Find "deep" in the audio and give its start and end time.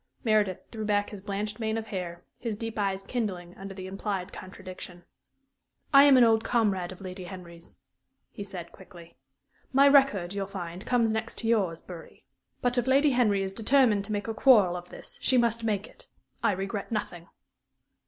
2.57-2.79